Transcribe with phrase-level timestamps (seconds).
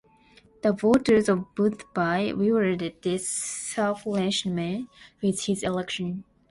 [0.63, 4.87] The voters of Boothby rewarded this selflessness
[5.21, 6.23] with his election.